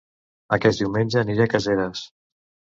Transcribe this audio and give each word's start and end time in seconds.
Aquest 0.57 0.81
diumenge 0.85 1.21
aniré 1.23 1.47
a 1.47 1.49
Caseres 1.55 2.05